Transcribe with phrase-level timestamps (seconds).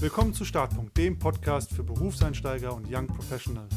[0.00, 3.74] Willkommen zu Startpunkt, dem Podcast für Berufseinsteiger und Young Professionals.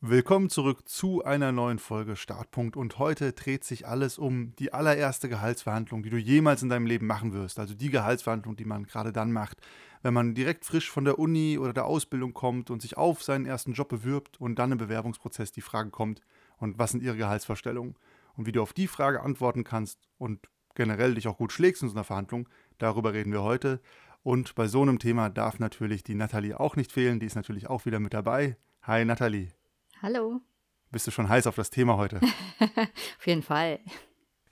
[0.00, 5.28] Willkommen zurück zu einer neuen Folge Startpunkt und heute dreht sich alles um die allererste
[5.28, 7.58] Gehaltsverhandlung, die du jemals in deinem Leben machen wirst.
[7.58, 9.60] Also die Gehaltsverhandlung, die man gerade dann macht,
[10.02, 13.44] wenn man direkt frisch von der Uni oder der Ausbildung kommt und sich auf seinen
[13.44, 16.20] ersten Job bewirbt und dann im Bewerbungsprozess die Frage kommt,
[16.58, 17.96] und was sind ihre Gehaltsvorstellungen?
[18.36, 21.88] Und wie du auf die Frage antworten kannst und generell dich auch gut schlägst in
[21.88, 22.48] so einer Verhandlung,
[22.78, 23.80] darüber reden wir heute.
[24.22, 27.68] Und bei so einem Thema darf natürlich die Nathalie auch nicht fehlen, die ist natürlich
[27.68, 28.56] auch wieder mit dabei.
[28.82, 29.48] Hi Nathalie.
[30.02, 30.40] Hallo.
[30.90, 32.20] Bist du schon heiß auf das Thema heute?
[33.18, 33.80] auf jeden Fall.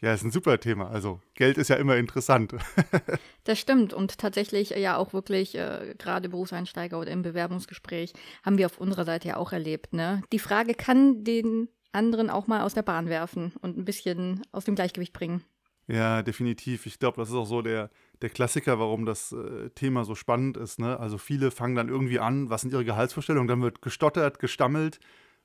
[0.00, 0.90] Ja, ist ein super Thema.
[0.90, 2.54] Also Geld ist ja immer interessant.
[3.44, 3.94] das stimmt.
[3.94, 8.12] Und tatsächlich ja auch wirklich, äh, gerade Berufseinsteiger oder im Bewerbungsgespräch,
[8.42, 9.92] haben wir auf unserer Seite ja auch erlebt.
[9.92, 10.22] Ne?
[10.32, 14.64] Die Frage kann den anderen auch mal aus der Bahn werfen und ein bisschen aus
[14.64, 15.42] dem Gleichgewicht bringen.
[15.86, 16.86] Ja, definitiv.
[16.86, 17.90] Ich glaube, das ist auch so der,
[18.22, 20.78] der Klassiker, warum das äh, Thema so spannend ist.
[20.78, 20.98] Ne?
[20.98, 23.48] Also viele fangen dann irgendwie an, was sind ihre Gehaltsvorstellungen?
[23.48, 24.98] Dann wird gestottert, gestammelt.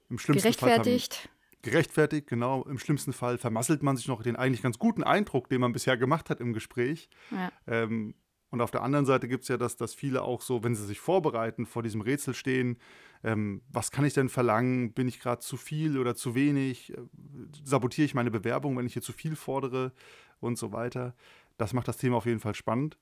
[0.10, 1.16] Im schlimmsten gerechtfertigt.
[1.16, 1.30] Fall
[1.62, 2.64] gerechtfertigt, genau.
[2.64, 5.98] Im schlimmsten Fall vermasselt man sich noch den eigentlich ganz guten Eindruck, den man bisher
[5.98, 7.10] gemacht hat im Gespräch.
[7.32, 7.52] Ja.
[7.68, 8.16] Ähm,
[8.52, 10.86] und auf der anderen Seite gibt es ja das, dass viele auch so, wenn sie
[10.86, 12.80] sich vorbereiten, vor diesem Rätsel stehen,
[13.24, 14.94] ähm, was kann ich denn verlangen?
[14.94, 16.94] Bin ich gerade zu viel oder zu wenig?
[16.94, 17.02] Äh,
[17.64, 19.92] sabotiere ich meine Bewerbung, wenn ich hier zu viel fordere
[20.40, 21.14] und so weiter?
[21.58, 22.98] Das macht das Thema auf jeden Fall spannend.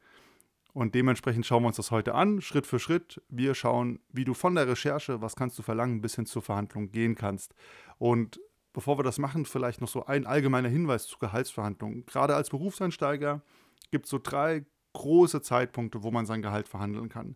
[0.73, 3.21] Und dementsprechend schauen wir uns das heute an, Schritt für Schritt.
[3.29, 6.91] Wir schauen, wie du von der Recherche, was kannst du verlangen, bis hin zur Verhandlung
[6.91, 7.55] gehen kannst.
[7.97, 8.39] Und
[8.73, 12.05] bevor wir das machen, vielleicht noch so ein allgemeiner Hinweis zu Gehaltsverhandlungen.
[12.05, 13.41] Gerade als Berufseinsteiger
[13.89, 17.35] gibt es so drei große Zeitpunkte, wo man sein Gehalt verhandeln kann.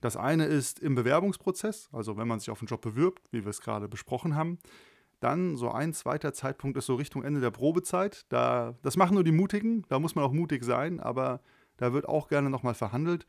[0.00, 3.50] Das eine ist im Bewerbungsprozess, also wenn man sich auf einen Job bewirbt, wie wir
[3.50, 4.58] es gerade besprochen haben.
[5.20, 8.24] Dann so ein zweiter Zeitpunkt ist so Richtung Ende der Probezeit.
[8.30, 11.40] Da, das machen nur die Mutigen, da muss man auch mutig sein, aber
[11.76, 13.26] da wird auch gerne nochmal verhandelt.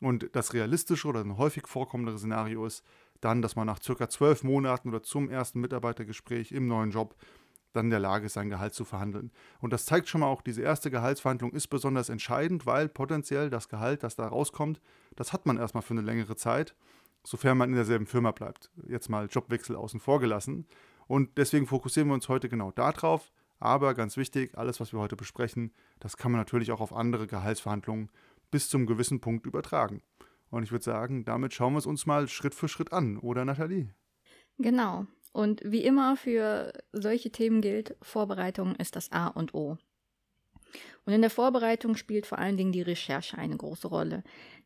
[0.00, 2.84] Und das realistische oder ein häufig vorkommendere Szenario ist
[3.20, 7.14] dann, dass man nach circa zwölf Monaten oder zum ersten Mitarbeitergespräch im neuen Job
[7.72, 9.30] dann in der Lage ist, sein Gehalt zu verhandeln.
[9.60, 13.68] Und das zeigt schon mal auch, diese erste Gehaltsverhandlung ist besonders entscheidend, weil potenziell das
[13.68, 14.80] Gehalt, das da rauskommt,
[15.16, 16.74] das hat man erstmal für eine längere Zeit,
[17.24, 18.70] sofern man in derselben Firma bleibt.
[18.88, 20.66] Jetzt mal Jobwechsel außen vor gelassen.
[21.06, 23.32] Und deswegen fokussieren wir uns heute genau darauf.
[23.58, 27.26] Aber ganz wichtig, alles, was wir heute besprechen, das kann man natürlich auch auf andere
[27.26, 28.10] Gehaltsverhandlungen
[28.50, 30.02] bis zum gewissen Punkt übertragen.
[30.50, 33.44] Und ich würde sagen, damit schauen wir es uns mal Schritt für Schritt an, oder
[33.44, 33.94] Nathalie?
[34.58, 35.06] Genau.
[35.32, 39.78] Und wie immer für solche Themen gilt, Vorbereitung ist das A und O.
[41.04, 44.22] Und in der Vorbereitung spielt vor allen Dingen die Recherche eine große Rolle.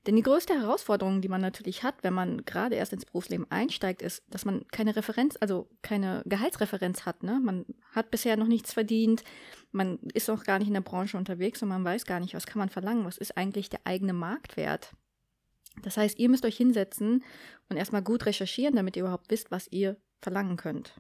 [0.07, 4.03] Denn die größte Herausforderung, die man natürlich hat, wenn man gerade erst ins Berufsleben einsteigt,
[4.03, 7.25] ist, dass man keine Referenz, also keine Gehaltsreferenz hat.
[7.25, 7.41] Ne?
[7.43, 9.25] Man hat bisher noch nichts verdient,
[9.73, 12.47] man ist noch gar nicht in der Branche unterwegs und man weiß gar nicht, was
[12.47, 14.93] kann man verlangen, was ist eigentlich der eigene Marktwert.
[15.83, 17.25] Das heißt, ihr müsst euch hinsetzen
[17.69, 20.95] und erstmal gut recherchieren, damit ihr überhaupt wisst, was ihr verlangen könnt.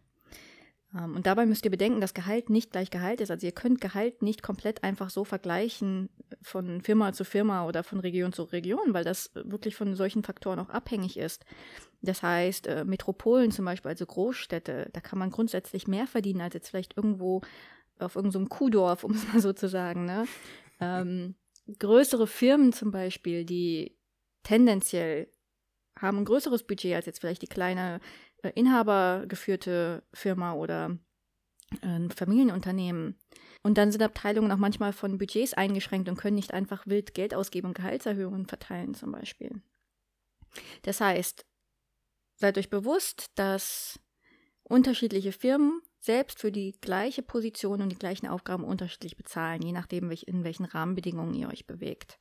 [0.94, 3.30] Ähm, und dabei müsst ihr bedenken, dass Gehalt nicht gleich Gehalt ist.
[3.30, 6.10] Also ihr könnt Gehalt nicht komplett einfach so vergleichen
[6.42, 10.58] von Firma zu Firma oder von Region zu Region, weil das wirklich von solchen Faktoren
[10.58, 11.44] auch abhängig ist.
[12.02, 16.54] Das heißt, äh, Metropolen zum Beispiel, also Großstädte, da kann man grundsätzlich mehr verdienen als
[16.54, 17.42] jetzt vielleicht irgendwo
[17.98, 20.04] auf irgendeinem so Kuhdorf, um es mal so zu sagen.
[20.04, 20.26] Ne?
[20.80, 21.34] Ähm,
[21.78, 23.96] größere Firmen zum Beispiel, die
[24.42, 25.28] tendenziell
[25.98, 28.00] haben ein größeres Budget als jetzt vielleicht die kleine
[28.42, 30.98] äh, inhabergeführte Firma oder
[31.82, 33.18] äh, ein Familienunternehmen.
[33.62, 37.34] Und dann sind Abteilungen auch manchmal von Budgets eingeschränkt und können nicht einfach wild Geld
[37.34, 39.62] ausgeben und Gehaltserhöhungen verteilen zum Beispiel.
[40.82, 41.44] Das heißt,
[42.36, 43.98] seid euch bewusst, dass
[44.62, 50.10] unterschiedliche Firmen selbst für die gleiche Position und die gleichen Aufgaben unterschiedlich bezahlen, je nachdem,
[50.10, 52.20] in welchen Rahmenbedingungen ihr euch bewegt.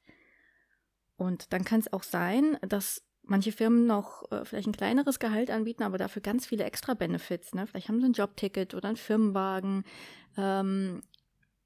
[1.18, 5.50] Und dann kann es auch sein, dass manche Firmen noch äh, vielleicht ein kleineres Gehalt
[5.50, 7.54] anbieten, aber dafür ganz viele extra Benefits.
[7.54, 7.68] Ne?
[7.68, 9.84] Vielleicht haben sie ein Jobticket oder einen Firmenwagen,
[10.38, 11.02] ähm,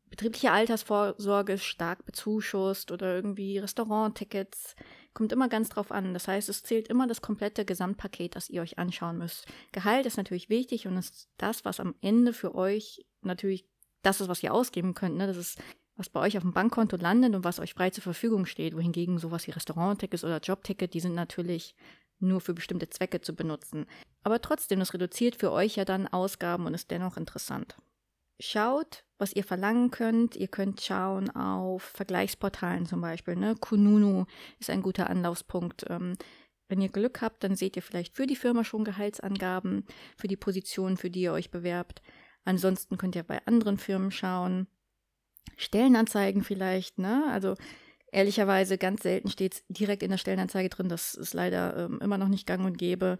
[0.09, 4.75] betriebliche Altersvorsorge stark bezuschusst oder irgendwie Restauranttickets.
[5.13, 6.13] Kommt immer ganz drauf an.
[6.13, 9.45] Das heißt, es zählt immer das komplette Gesamtpaket, das ihr euch anschauen müsst.
[9.71, 13.67] Gehalt ist natürlich wichtig und ist das, was am Ende für euch natürlich
[14.01, 15.17] das ist, was ihr ausgeben könnt.
[15.17, 15.27] Ne?
[15.27, 15.59] Das ist
[15.99, 19.17] was bei euch auf dem Bankkonto landet und was euch frei zur Verfügung steht, wohingegen
[19.19, 21.75] sowas wie Restauranttickets oder Jobticket, die sind natürlich
[22.19, 23.85] nur für bestimmte Zwecke zu benutzen.
[24.23, 27.77] Aber trotzdem, das reduziert für euch ja dann Ausgaben und ist dennoch interessant.
[28.39, 30.37] Schaut, was ihr verlangen könnt.
[30.37, 33.35] Ihr könnt schauen auf Vergleichsportalen zum Beispiel.
[33.35, 33.55] Ne?
[33.59, 34.25] Kununu
[34.59, 35.85] ist ein guter Anlaufspunkt.
[35.89, 36.15] Ähm,
[36.69, 39.85] wenn ihr Glück habt, dann seht ihr vielleicht für die Firma schon Gehaltsangaben,
[40.15, 42.01] für die Position, für die ihr euch bewerbt.
[42.45, 44.67] Ansonsten könnt ihr bei anderen Firmen schauen.
[45.57, 47.25] Stellenanzeigen vielleicht, ne?
[47.31, 47.55] Also
[48.11, 50.89] ehrlicherweise ganz selten steht es direkt in der Stellenanzeige drin.
[50.89, 53.17] Das ist leider ähm, immer noch nicht gang und gäbe.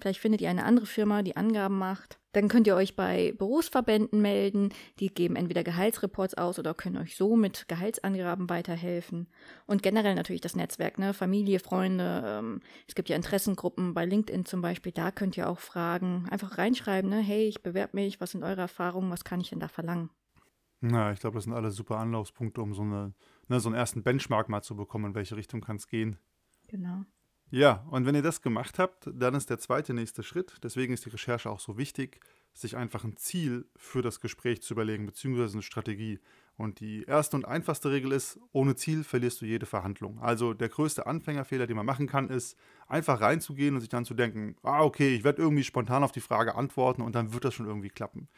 [0.00, 2.18] Vielleicht findet ihr eine andere Firma, die Angaben macht.
[2.32, 4.70] Dann könnt ihr euch bei Berufsverbänden melden.
[4.98, 9.28] Die geben entweder Gehaltsreports aus oder können euch so mit Gehaltsangaben weiterhelfen.
[9.66, 11.12] Und generell natürlich das Netzwerk, ne?
[11.12, 12.22] Familie, Freunde.
[12.24, 14.92] Ähm, es gibt ja Interessengruppen bei LinkedIn zum Beispiel.
[14.92, 16.26] Da könnt ihr auch fragen.
[16.30, 17.18] Einfach reinschreiben, ne?
[17.18, 18.20] Hey, ich bewerbe mich.
[18.20, 19.10] Was sind eure Erfahrungen?
[19.10, 20.08] Was kann ich denn da verlangen?
[20.80, 23.14] Na, ich glaube, das sind alle super Anlaufspunkte, um so, eine,
[23.48, 26.18] ne, so einen ersten Benchmark mal zu bekommen, in welche Richtung kann es gehen.
[26.68, 27.04] Genau.
[27.50, 31.04] Ja, und wenn ihr das gemacht habt, dann ist der zweite nächste Schritt, deswegen ist
[31.04, 32.20] die Recherche auch so wichtig,
[32.52, 36.20] sich einfach ein Ziel für das Gespräch zu überlegen, beziehungsweise eine Strategie.
[36.56, 40.20] Und die erste und einfachste Regel ist, ohne Ziel verlierst du jede Verhandlung.
[40.20, 42.56] Also der größte Anfängerfehler, den man machen kann, ist,
[42.86, 46.20] einfach reinzugehen und sich dann zu denken, ah, okay, ich werde irgendwie spontan auf die
[46.20, 48.28] Frage antworten und dann wird das schon irgendwie klappen.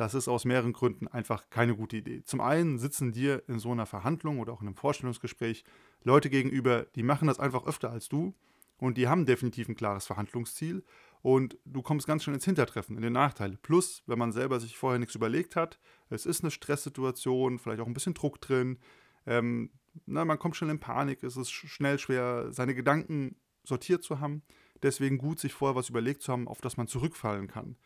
[0.00, 2.24] Das ist aus mehreren Gründen einfach keine gute Idee.
[2.24, 5.62] Zum einen sitzen dir in so einer Verhandlung oder auch in einem Vorstellungsgespräch
[6.04, 8.34] Leute gegenüber, die machen das einfach öfter als du
[8.78, 10.84] und die haben definitiv ein klares Verhandlungsziel.
[11.20, 13.58] Und du kommst ganz schön ins Hintertreffen, in den Nachteil.
[13.60, 17.86] Plus, wenn man selber sich vorher nichts überlegt hat, es ist eine Stresssituation, vielleicht auch
[17.86, 18.78] ein bisschen Druck drin.
[19.26, 19.70] Ähm,
[20.06, 24.44] na, man kommt schnell in Panik, es ist schnell schwer, seine Gedanken sortiert zu haben.
[24.82, 27.76] Deswegen gut, sich vorher was überlegt zu haben, auf das man zurückfallen kann.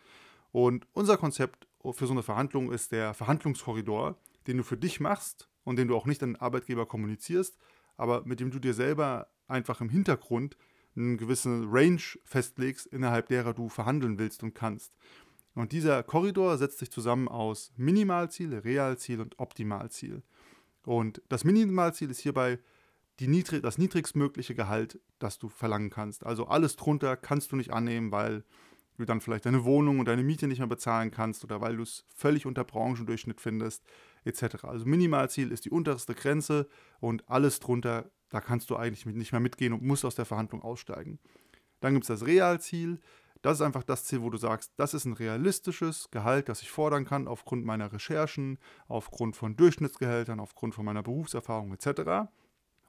[0.52, 4.16] Und unser Konzept für so eine Verhandlung ist der Verhandlungskorridor,
[4.46, 7.56] den du für dich machst und den du auch nicht an den Arbeitgeber kommunizierst,
[7.96, 10.56] aber mit dem du dir selber einfach im Hintergrund
[10.96, 14.94] eine gewisse Range festlegst, innerhalb derer du verhandeln willst und kannst.
[15.54, 20.22] Und dieser Korridor setzt sich zusammen aus Minimalziel, Realziel und Optimalziel.
[20.84, 22.58] Und das Minimalziel ist hierbei
[23.20, 26.26] Niedrig das niedrigstmögliche Gehalt, das du verlangen kannst.
[26.26, 28.42] Also alles drunter kannst du nicht annehmen, weil
[28.96, 31.82] du dann vielleicht deine Wohnung und deine Miete nicht mehr bezahlen kannst oder weil du
[31.82, 33.84] es völlig unter Branchendurchschnitt findest,
[34.24, 34.64] etc.
[34.64, 36.68] Also Minimalziel ist die unterste Grenze
[37.00, 40.60] und alles drunter da kannst du eigentlich nicht mehr mitgehen und musst aus der Verhandlung
[40.60, 41.20] aussteigen.
[41.78, 43.00] Dann gibt es das Realziel.
[43.42, 46.72] Das ist einfach das Ziel, wo du sagst, das ist ein realistisches Gehalt, das ich
[46.72, 48.58] fordern kann aufgrund meiner Recherchen,
[48.88, 52.28] aufgrund von Durchschnittsgehältern, aufgrund von meiner Berufserfahrung etc.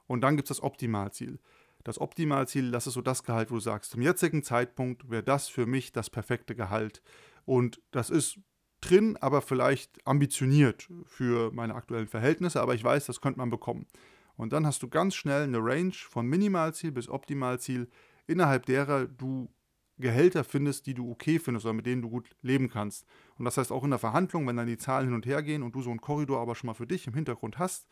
[0.08, 1.38] Und dann gibt es das Optimalziel.
[1.86, 5.46] Das Optimalziel, das ist so das Gehalt, wo du sagst, zum jetzigen Zeitpunkt wäre das
[5.46, 7.00] für mich das perfekte Gehalt.
[7.44, 8.40] Und das ist
[8.80, 13.86] drin, aber vielleicht ambitioniert für meine aktuellen Verhältnisse, aber ich weiß, das könnte man bekommen.
[14.34, 17.88] Und dann hast du ganz schnell eine Range von Minimalziel bis Optimalziel,
[18.26, 19.48] innerhalb derer du
[19.96, 23.06] Gehälter findest, die du okay findest oder mit denen du gut leben kannst.
[23.38, 25.62] Und das heißt auch in der Verhandlung, wenn dann die Zahlen hin und her gehen
[25.62, 27.86] und du so einen Korridor aber schon mal für dich im Hintergrund hast,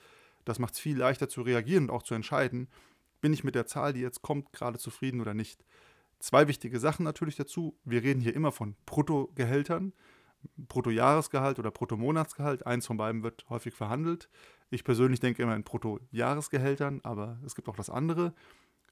[0.45, 2.69] das macht es viel leichter zu reagieren und auch zu entscheiden,
[3.25, 5.65] bin ich mit der Zahl, die jetzt kommt, gerade zufrieden oder nicht.
[6.19, 7.75] Zwei wichtige Sachen natürlich dazu.
[7.83, 9.95] Wir reden hier immer von Bruttogehältern.
[10.59, 12.67] Bruttojahresgehalt oder Bruttomonatsgehalt.
[12.67, 14.29] Eins von beiden wird häufig verhandelt.
[14.69, 18.35] Ich persönlich denke immer in Bruttojahresgehältern, aber es gibt auch das andere.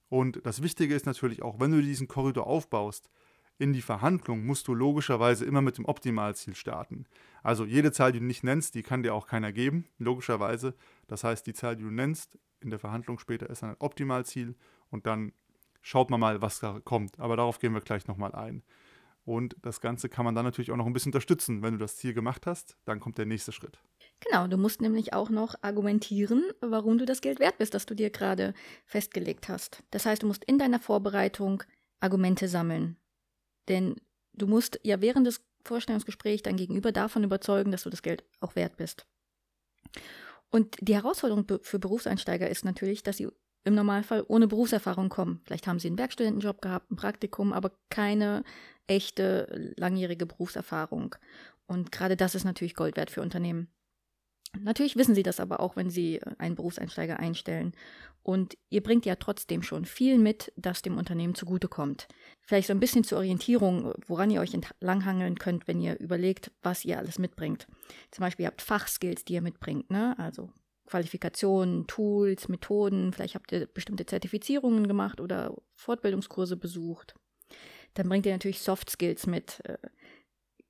[0.08, 3.11] Und das Wichtige ist natürlich auch, wenn du diesen Korridor aufbaust,
[3.58, 7.05] in die Verhandlung musst du logischerweise immer mit dem Optimalziel starten.
[7.43, 10.75] Also jede Zahl, die du nicht nennst, die kann dir auch keiner geben, logischerweise.
[11.06, 14.55] Das heißt, die Zahl, die du nennst in der Verhandlung später, ist ein Optimalziel
[14.91, 15.32] und dann
[15.81, 17.19] schaut man mal, was da kommt.
[17.19, 18.62] Aber darauf gehen wir gleich nochmal ein.
[19.25, 21.62] Und das Ganze kann man dann natürlich auch noch ein bisschen unterstützen.
[21.62, 23.79] Wenn du das Ziel gemacht hast, dann kommt der nächste Schritt.
[24.20, 27.95] Genau, du musst nämlich auch noch argumentieren, warum du das Geld wert bist, das du
[27.95, 28.54] dir gerade
[28.85, 29.83] festgelegt hast.
[29.90, 31.62] Das heißt, du musst in deiner Vorbereitung
[32.00, 32.97] Argumente sammeln.
[33.69, 33.97] Denn
[34.33, 38.57] du musst ja während des Vorstellungsgesprächs dein Gegenüber davon überzeugen, dass du das Geld auch
[38.57, 39.07] wert bist.
[40.52, 43.28] Und die Herausforderung für Berufseinsteiger ist natürlich, dass sie
[43.64, 45.40] im Normalfall ohne Berufserfahrung kommen.
[45.44, 48.44] Vielleicht haben sie einen Werkstudentenjob gehabt, ein Praktikum, aber keine
[48.87, 51.14] echte langjährige Berufserfahrung.
[51.66, 53.68] Und gerade das ist natürlich Gold wert für Unternehmen.
[54.59, 57.73] Natürlich wissen sie das aber auch, wenn sie einen Berufseinsteiger einstellen.
[58.23, 62.06] Und ihr bringt ja trotzdem schon viel mit, das dem Unternehmen zugutekommt.
[62.40, 66.85] Vielleicht so ein bisschen zur Orientierung, woran ihr euch entlanghangeln könnt, wenn ihr überlegt, was
[66.85, 67.66] ihr alles mitbringt.
[68.11, 70.16] Zum Beispiel, ihr habt Fachskills, die ihr mitbringt, ne?
[70.18, 70.50] Also
[70.87, 77.14] Qualifikationen, Tools, Methoden, vielleicht habt ihr bestimmte Zertifizierungen gemacht oder Fortbildungskurse besucht.
[77.94, 79.62] Dann bringt ihr natürlich Soft Skills mit.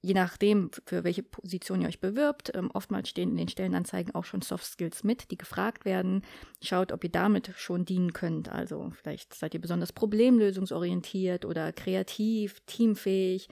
[0.04, 2.50] Je nachdem, für welche Position ihr euch bewirbt.
[2.54, 6.22] Ähm, oftmals stehen in den Stellenanzeigen auch schon Soft Skills mit, die gefragt werden.
[6.60, 8.48] Schaut, ob ihr damit schon dienen könnt.
[8.48, 13.48] Also vielleicht seid ihr besonders problemlösungsorientiert oder kreativ, teamfähig,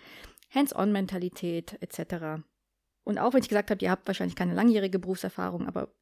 [0.52, 2.42] Hands-on-Mentalität etc.
[3.04, 5.94] Und auch wenn ich gesagt habe, ihr habt wahrscheinlich keine langjährige Berufserfahrung, aber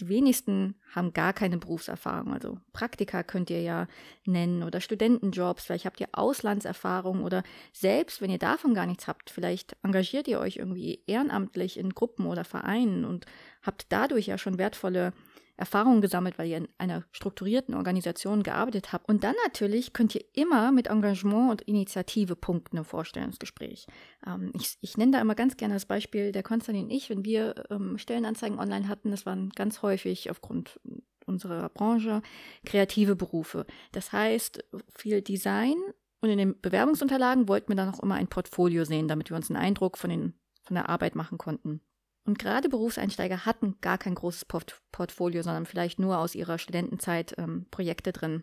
[0.00, 2.32] die wenigsten haben gar keine Berufserfahrung.
[2.32, 3.86] Also Praktika könnt ihr ja
[4.24, 9.30] nennen oder Studentenjobs, vielleicht habt ihr Auslandserfahrung oder selbst wenn ihr davon gar nichts habt,
[9.30, 13.26] vielleicht engagiert ihr euch irgendwie ehrenamtlich in Gruppen oder Vereinen und
[13.62, 15.12] habt dadurch ja schon wertvolle
[15.58, 19.08] Erfahrungen gesammelt, weil ihr in einer strukturierten Organisation gearbeitet habt.
[19.08, 23.86] Und dann natürlich könnt ihr immer mit Engagement und Initiative punkten im Vorstellungsgespräch.
[24.26, 27.24] Ähm, ich, ich nenne da immer ganz gerne das Beispiel der Konstantin und ich, wenn
[27.24, 30.80] wir ähm, Stellenanzeigen online hatten, das waren ganz häufig aufgrund
[31.26, 32.22] unserer Branche
[32.64, 33.66] kreative Berufe.
[33.92, 34.64] Das heißt,
[34.96, 35.76] viel Design
[36.20, 39.50] und in den Bewerbungsunterlagen wollten wir dann auch immer ein Portfolio sehen, damit wir uns
[39.50, 41.80] einen Eindruck von, den, von der Arbeit machen konnten.
[42.28, 47.34] Und gerade Berufseinsteiger hatten gar kein großes Port Portfolio, sondern vielleicht nur aus ihrer Studentenzeit
[47.38, 48.42] ähm, Projekte drin.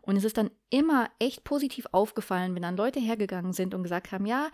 [0.00, 4.12] Und es ist dann immer echt positiv aufgefallen, wenn dann Leute hergegangen sind und gesagt
[4.12, 4.50] haben, ja,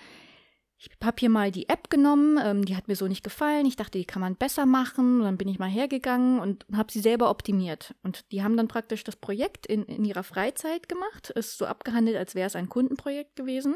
[0.79, 3.77] ich habe hier mal die App genommen, ähm, die hat mir so nicht gefallen, ich
[3.77, 5.19] dachte, die kann man besser machen.
[5.19, 7.95] Und dann bin ich mal hergegangen und habe sie selber optimiert.
[8.03, 12.17] Und die haben dann praktisch das Projekt in, in ihrer Freizeit gemacht, ist so abgehandelt,
[12.17, 13.75] als wäre es ein Kundenprojekt gewesen,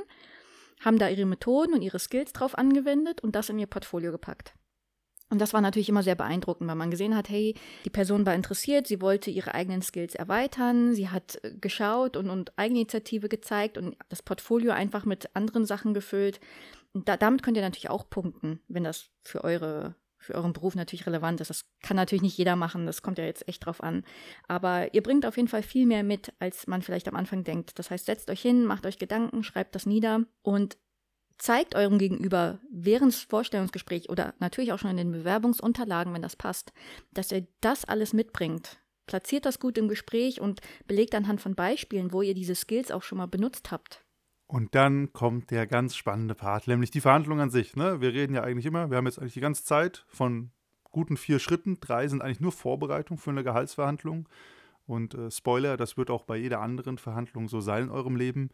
[0.80, 4.54] haben da ihre Methoden und ihre Skills drauf angewendet und das in ihr Portfolio gepackt.
[5.28, 7.54] Und das war natürlich immer sehr beeindruckend, weil man gesehen hat, hey,
[7.84, 12.30] die Person war interessiert, sie wollte ihre eigenen Skills erweitern, sie hat äh, geschaut und,
[12.30, 16.38] und Eigeninitiative gezeigt und das Portfolio einfach mit anderen Sachen gefüllt.
[16.94, 21.06] Da, damit könnt ihr natürlich auch punkten, wenn das für eure für euren Beruf natürlich
[21.06, 21.50] relevant ist.
[21.50, 24.02] Das kann natürlich nicht jeder machen, das kommt ja jetzt echt drauf an.
[24.48, 27.78] Aber ihr bringt auf jeden Fall viel mehr mit, als man vielleicht am Anfang denkt.
[27.78, 30.78] Das heißt, setzt euch hin, macht euch Gedanken, schreibt das nieder und
[31.38, 36.36] zeigt eurem Gegenüber während des Vorstellungsgesprächs oder natürlich auch schon in den Bewerbungsunterlagen, wenn das
[36.36, 36.72] passt,
[37.12, 38.78] dass ihr das alles mitbringt.
[39.06, 43.02] Platziert das gut im Gespräch und belegt anhand von Beispielen, wo ihr diese Skills auch
[43.02, 44.04] schon mal benutzt habt.
[44.48, 47.76] Und dann kommt der ganz spannende Part, nämlich die Verhandlung an sich.
[47.76, 48.00] Ne?
[48.00, 50.50] Wir reden ja eigentlich immer, wir haben jetzt eigentlich die ganze Zeit von
[50.90, 51.78] guten vier Schritten.
[51.80, 54.28] Drei sind eigentlich nur Vorbereitung für eine Gehaltsverhandlung.
[54.86, 58.50] Und äh, Spoiler, das wird auch bei jeder anderen Verhandlung so sein in eurem Leben.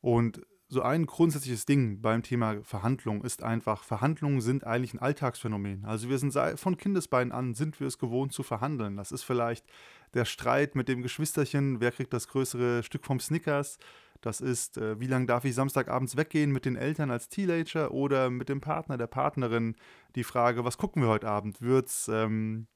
[0.00, 5.84] Und so ein grundsätzliches Ding beim Thema Verhandlungen ist einfach, Verhandlungen sind eigentlich ein Alltagsphänomen.
[5.86, 8.96] Also wir sind von Kindesbeinen an, sind wir es gewohnt zu verhandeln.
[8.96, 9.64] Das ist vielleicht
[10.12, 13.78] der Streit mit dem Geschwisterchen, wer kriegt das größere Stück vom Snickers.
[14.20, 18.30] Das ist, äh, wie lange darf ich Samstagabends weggehen mit den Eltern als Teenager oder
[18.30, 19.76] mit dem Partner, der Partnerin.
[20.16, 21.62] Die Frage, was gucken wir heute Abend?
[21.62, 22.66] Wird's ähm,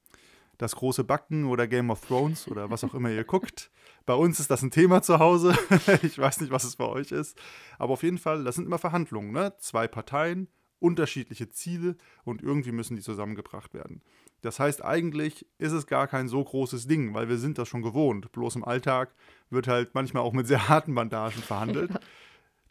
[0.63, 3.69] das große Backen oder Game of Thrones oder was auch immer ihr guckt.
[4.05, 5.55] Bei uns ist das ein Thema zu Hause.
[6.01, 7.37] ich weiß nicht, was es bei euch ist.
[7.77, 9.31] Aber auf jeden Fall, das sind immer Verhandlungen.
[9.31, 9.53] Ne?
[9.59, 10.47] Zwei Parteien,
[10.79, 14.01] unterschiedliche Ziele und irgendwie müssen die zusammengebracht werden.
[14.41, 17.81] Das heißt, eigentlich ist es gar kein so großes Ding, weil wir sind das schon
[17.81, 18.31] gewohnt.
[18.31, 19.13] Bloß im Alltag
[19.49, 21.91] wird halt manchmal auch mit sehr harten Bandagen verhandelt.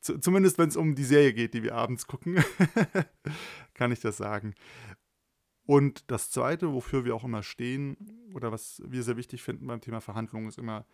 [0.00, 2.42] Zumindest wenn es um die Serie geht, die wir abends gucken,
[3.74, 4.54] kann ich das sagen.
[5.64, 7.96] Und das Zweite, wofür wir auch immer stehen
[8.34, 10.84] oder was wir sehr wichtig finden beim Thema Verhandlungen, ist immer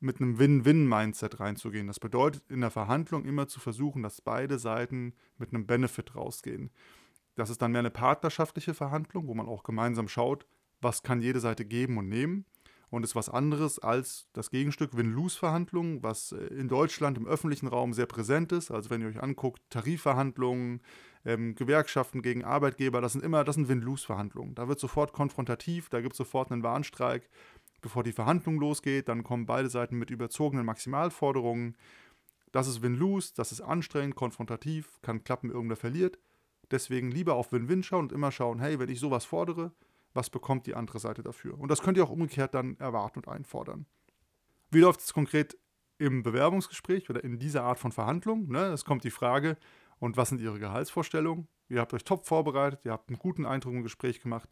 [0.00, 1.86] mit einem Win-Win-Mindset reinzugehen.
[1.86, 6.70] Das bedeutet in der Verhandlung immer zu versuchen, dass beide Seiten mit einem Benefit rausgehen.
[7.36, 10.46] Das ist dann mehr eine partnerschaftliche Verhandlung, wo man auch gemeinsam schaut,
[10.80, 12.46] was kann jede Seite geben und nehmen
[12.90, 17.92] und ist was anderes als das Gegenstück Win-Lose-Verhandlungen, was äh, in Deutschland im öffentlichen Raum
[17.92, 18.70] sehr präsent ist.
[18.70, 20.82] Also wenn ihr euch anguckt, Tarifverhandlungen,
[21.24, 24.54] ähm, Gewerkschaften gegen Arbeitgeber, das sind immer, das sind Win-Lose-Verhandlungen.
[24.54, 27.30] Da wird sofort konfrontativ, da gibt es sofort einen Warnstreik,
[27.80, 29.08] bevor die Verhandlung losgeht.
[29.08, 31.76] Dann kommen beide Seiten mit überzogenen Maximalforderungen.
[32.50, 36.18] Das ist Win-Lose, das ist anstrengend, konfrontativ, kann klappen, irgendwer verliert.
[36.72, 39.72] Deswegen lieber auf Win-Win schauen und immer schauen, hey, wenn ich sowas fordere,
[40.12, 41.58] was bekommt die andere Seite dafür.
[41.58, 43.86] Und das könnt ihr auch umgekehrt dann erwarten und einfordern.
[44.70, 45.56] Wie läuft es konkret
[45.98, 48.48] im Bewerbungsgespräch oder in dieser Art von Verhandlung?
[48.48, 48.66] Ne?
[48.66, 49.56] Es kommt die Frage,
[49.98, 51.46] und was sind Ihre Gehaltsvorstellungen?
[51.68, 54.48] Ihr habt euch top vorbereitet, ihr habt einen guten Eindruck im Gespräch gemacht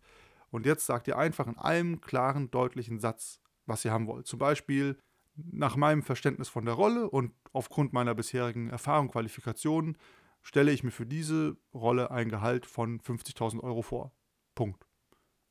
[0.50, 4.27] und jetzt sagt ihr einfach in einem klaren, deutlichen Satz, was ihr haben wollt.
[4.27, 4.99] Zum Beispiel,
[5.35, 9.97] nach meinem Verständnis von der Rolle und aufgrund meiner bisherigen Erfahrung, Qualifikationen,
[10.43, 14.12] stelle ich mir für diese Rolle ein Gehalt von 50.000 Euro vor.
[14.55, 14.88] Punkt.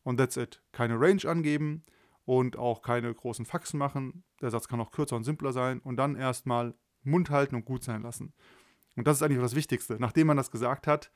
[0.07, 0.61] Und that's it.
[0.71, 1.83] Keine Range angeben
[2.23, 4.23] und auch keine großen Faxen machen.
[4.39, 7.83] Der Satz kann auch kürzer und simpler sein und dann erstmal Mund halten und gut
[7.83, 8.31] sein lassen.
[8.95, 9.97] Und das ist eigentlich das Wichtigste.
[9.99, 11.11] Nachdem man das gesagt hat,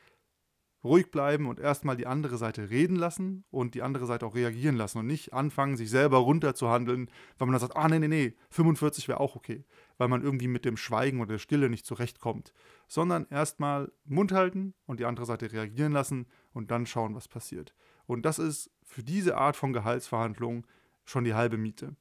[0.84, 4.76] ruhig bleiben und erstmal die andere Seite reden lassen und die andere Seite auch reagieren
[4.76, 8.34] lassen und nicht anfangen, sich selber runterzuhandeln, weil man dann sagt, ah, nee, nee, nee,
[8.50, 9.64] 45 wäre auch okay,
[10.00, 12.52] weil man irgendwie mit dem Schweigen oder der Stille nicht zurechtkommt,
[12.90, 17.74] sondern erstmal Mund halten und die andere Seite reagieren lassen und dann schauen, was passiert.
[18.06, 20.68] Und das ist für diese Art von Gehaltsverhandlungen
[21.06, 21.96] schon die halbe Miete.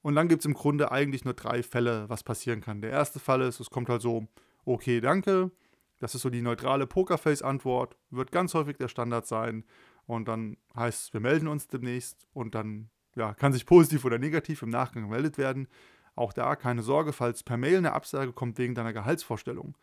[0.00, 2.80] Und dann gibt es im Grunde eigentlich nur drei Fälle, was passieren kann.
[2.80, 4.26] Der erste Fall ist, es kommt halt so,
[4.64, 5.50] okay, danke.
[5.98, 9.64] Das ist so die neutrale Pokerface-Antwort, wird ganz häufig der Standard sein.
[10.06, 14.18] Und dann heißt es, wir melden uns demnächst und dann ja, kann sich positiv oder
[14.18, 15.66] negativ im Nachgang gemeldet werden.
[16.14, 19.76] Auch da keine Sorge, falls per Mail eine Absage kommt wegen deiner Gehaltsvorstellung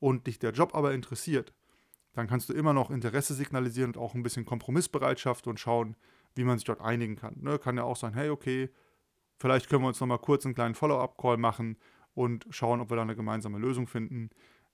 [0.00, 1.54] und dich der Job aber interessiert,
[2.12, 5.96] dann kannst du immer noch Interesse signalisieren und auch ein bisschen Kompromissbereitschaft und schauen,
[6.34, 7.36] wie man sich dort einigen kann.
[7.40, 7.58] Ne?
[7.58, 8.70] Kann ja auch sein, hey, okay,
[9.38, 11.76] vielleicht können wir uns nochmal kurz einen kleinen Follow-up-Call machen
[12.14, 14.30] und schauen, ob wir da eine gemeinsame Lösung finden.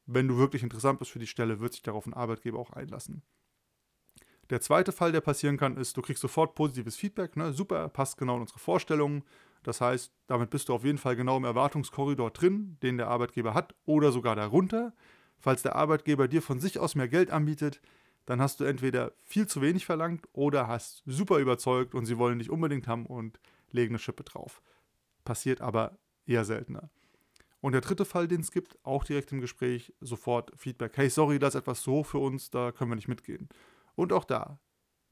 [0.07, 3.23] Wenn du wirklich interessant bist für die Stelle, wird sich darauf ein Arbeitgeber auch einlassen.
[4.51, 7.37] Der zweite Fall, der passieren kann, ist, du kriegst sofort positives Feedback.
[7.37, 7.53] Ne?
[7.53, 9.25] Super, passt genau in unsere Vorstellungen.
[9.65, 13.55] Das heißt, damit bist du auf jeden Fall genau im Erwartungskorridor drin, den der Arbeitgeber
[13.55, 14.95] hat, oder sogar darunter.
[15.39, 17.81] Falls der Arbeitgeber dir von sich aus mehr Geld anbietet,
[18.27, 22.41] dann hast du entweder viel zu wenig verlangt oder hast super überzeugt und sie wollen
[22.41, 23.39] dich unbedingt haben und
[23.71, 24.63] legen eine Schippe drauf.
[25.25, 26.91] Passiert aber eher seltener.
[27.61, 30.97] Und der dritte Fall, den es gibt, auch direkt im Gespräch, sofort Feedback.
[30.97, 33.49] Hey, sorry, das ist etwas so für uns, da können wir nicht mitgehen.
[33.95, 34.61] Und auch da,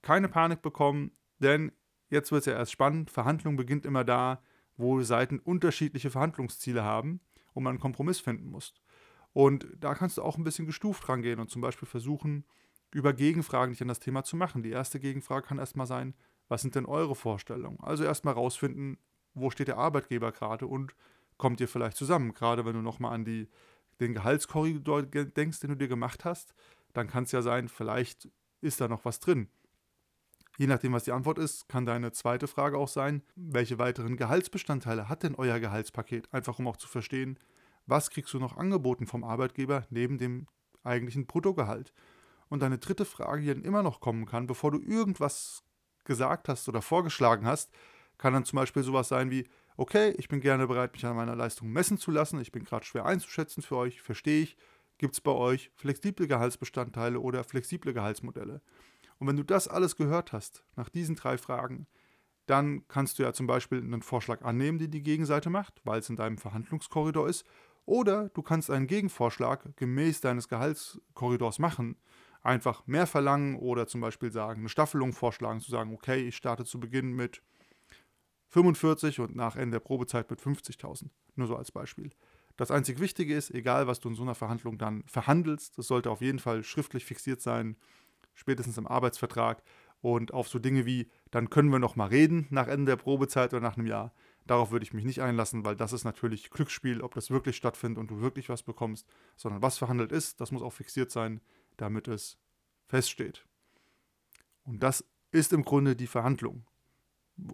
[0.02, 1.72] keine Panik bekommen, denn
[2.10, 3.10] jetzt wird es ja erst spannend.
[3.10, 4.42] Verhandlung beginnt immer da,
[4.76, 7.20] wo Seiten unterschiedliche Verhandlungsziele haben
[7.54, 8.74] und man einen Kompromiss finden muss.
[9.34, 12.44] Und da kannst du auch ein bisschen gestuft rangehen und zum Beispiel versuchen,
[12.92, 14.62] über Gegenfragen dich an das Thema zu machen.
[14.62, 16.14] Die erste Gegenfrage kann erstmal sein,
[16.48, 17.80] was sind denn eure Vorstellungen?
[17.80, 18.96] Also erstmal rausfinden,
[19.34, 20.94] wo steht der Arbeitgeber gerade und
[21.36, 22.32] kommt ihr vielleicht zusammen?
[22.32, 23.48] Gerade wenn du nochmal an die,
[23.98, 26.54] den Gehaltskorridor denkst, den du dir gemacht hast,
[26.92, 28.28] dann kann es ja sein, vielleicht
[28.60, 29.48] ist da noch was drin.
[30.56, 35.08] Je nachdem, was die Antwort ist, kann deine zweite Frage auch sein, welche weiteren Gehaltsbestandteile
[35.08, 36.32] hat denn euer Gehaltspaket?
[36.32, 37.40] Einfach um auch zu verstehen,
[37.86, 40.46] was kriegst du noch angeboten vom Arbeitgeber neben dem
[40.82, 41.92] eigentlichen Bruttogehalt?
[42.48, 45.64] Und deine dritte Frage, die dann immer noch kommen kann, bevor du irgendwas
[46.04, 47.72] gesagt hast oder vorgeschlagen hast,
[48.18, 51.34] kann dann zum Beispiel sowas sein wie, okay, ich bin gerne bereit, mich an meiner
[51.34, 54.56] Leistung messen zu lassen, ich bin gerade schwer einzuschätzen für euch, verstehe ich,
[54.98, 58.60] gibt es bei euch flexible Gehaltsbestandteile oder flexible Gehaltsmodelle.
[59.18, 61.86] Und wenn du das alles gehört hast, nach diesen drei Fragen,
[62.46, 66.10] dann kannst du ja zum Beispiel einen Vorschlag annehmen, den die Gegenseite macht, weil es
[66.10, 67.46] in deinem Verhandlungskorridor ist,
[67.86, 71.96] oder du kannst einen Gegenvorschlag gemäß deines Gehaltskorridors machen,
[72.42, 76.64] einfach mehr verlangen oder zum Beispiel sagen, eine Staffelung vorschlagen, zu sagen, okay, ich starte
[76.64, 77.42] zu Beginn mit
[78.50, 81.10] 45 und nach Ende der Probezeit mit 50.000.
[81.34, 82.10] Nur so als Beispiel.
[82.56, 86.10] Das einzig Wichtige ist, egal was du in so einer Verhandlung dann verhandelst, das sollte
[86.10, 87.76] auf jeden Fall schriftlich fixiert sein,
[88.34, 89.62] spätestens im Arbeitsvertrag
[90.00, 93.52] und auf so Dinge wie, dann können wir noch mal reden nach Ende der Probezeit
[93.52, 94.12] oder nach einem Jahr.
[94.46, 97.98] Darauf würde ich mich nicht einlassen, weil das ist natürlich Glücksspiel, ob das wirklich stattfindet
[97.98, 101.40] und du wirklich was bekommst, sondern was verhandelt ist, das muss auch fixiert sein,
[101.76, 102.38] damit es
[102.86, 103.46] feststeht.
[104.64, 106.66] Und das ist im Grunde die Verhandlung.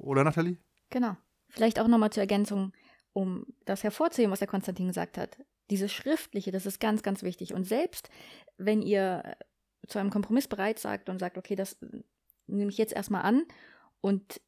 [0.00, 0.58] Oder Nathalie?
[0.90, 1.16] Genau.
[1.48, 2.72] Vielleicht auch nochmal zur Ergänzung,
[3.12, 5.38] um das hervorzuheben, was der Konstantin gesagt hat.
[5.70, 7.54] Dieses Schriftliche, das ist ganz, ganz wichtig.
[7.54, 8.10] Und selbst
[8.58, 9.36] wenn ihr
[9.86, 11.78] zu einem Kompromiss bereit sagt und sagt, okay, das
[12.46, 13.44] nehme ich jetzt erstmal an
[14.00, 14.40] und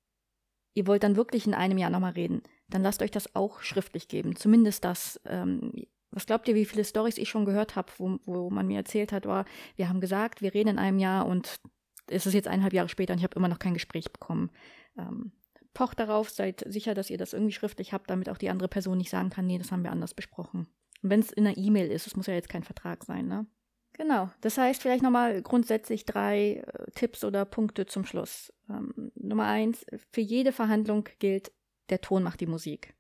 [0.74, 4.08] ihr wollt dann wirklich in einem Jahr nochmal reden, dann lasst euch das auch schriftlich
[4.08, 4.36] geben.
[4.36, 5.20] Zumindest das.
[5.26, 5.72] Ähm,
[6.14, 9.12] was glaubt ihr, wie viele Stories ich schon gehört habe, wo, wo man mir erzählt
[9.12, 11.58] hat, war, wir haben gesagt, wir reden in einem Jahr und
[12.06, 14.50] es ist jetzt eineinhalb Jahre später und ich habe immer noch kein Gespräch bekommen.
[14.98, 15.32] Ähm,
[15.72, 18.98] pocht darauf, seid sicher, dass ihr das irgendwie schriftlich habt, damit auch die andere Person
[18.98, 20.66] nicht sagen kann, nee, das haben wir anders besprochen.
[21.02, 23.46] Und wenn es in einer E-Mail ist, es muss ja jetzt kein Vertrag sein, ne?
[23.94, 24.30] Genau.
[24.40, 28.52] Das heißt, vielleicht nochmal grundsätzlich drei äh, Tipps oder Punkte zum Schluss.
[28.68, 31.52] Ähm, Nummer eins, für jede Verhandlung gilt,
[31.90, 32.94] der Ton macht die Musik.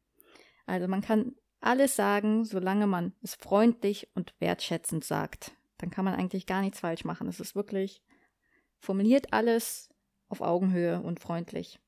[0.66, 5.52] Also man kann alles sagen, solange man es freundlich und wertschätzend sagt.
[5.78, 7.28] Dann kann man eigentlich gar nichts falsch machen.
[7.28, 8.02] Es ist wirklich,
[8.78, 9.88] formuliert alles
[10.28, 11.80] auf Augenhöhe und freundlich.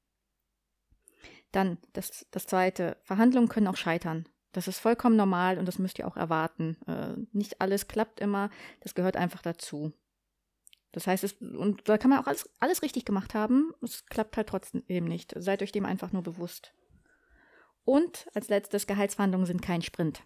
[1.53, 4.29] Dann das, das zweite, Verhandlungen können auch scheitern.
[4.55, 6.77] Das ist vollkommen normal und das müsst ihr auch erwarten.
[6.87, 9.93] Äh, nicht alles klappt immer, das gehört einfach dazu.
[10.93, 14.37] Das heißt, es, und da kann man auch alles, alles richtig gemacht haben, es klappt
[14.37, 15.35] halt trotzdem eben nicht.
[15.37, 16.73] Seid euch dem einfach nur bewusst.
[17.85, 20.23] Und als letztes, Gehaltsverhandlungen sind kein Sprint.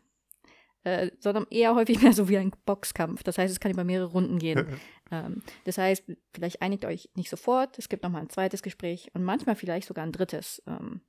[0.84, 3.22] Äh, sondern eher häufig mehr so wie ein Boxkampf.
[3.22, 4.78] Das heißt, es kann über mehrere Runden gehen.
[5.10, 9.24] ähm, das heißt, vielleicht einigt euch nicht sofort, es gibt nochmal ein zweites Gespräch und
[9.24, 10.62] manchmal vielleicht sogar ein drittes.
[10.66, 11.00] Ähm,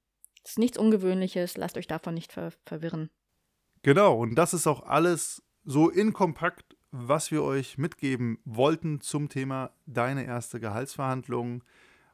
[0.50, 3.10] ist nichts Ungewöhnliches, lasst euch davon nicht ver verwirren.
[3.82, 9.72] Genau, und das ist auch alles so inkompakt, was wir euch mitgeben wollten zum Thema
[9.86, 11.64] deine erste Gehaltsverhandlung.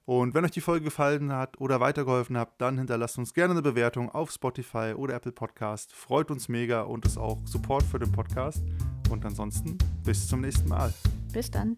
[0.03, 3.63] Und wenn euch die Folge gefallen hat oder weitergeholfen hat, dann hinterlasst uns gerne eine
[3.63, 5.93] Bewertung auf Spotify oder Apple Podcast.
[5.93, 8.63] Freut uns mega und ist auch Support für den Podcast.
[9.09, 10.93] Und ansonsten bis zum nächsten Mal.
[11.33, 11.75] Bis dann.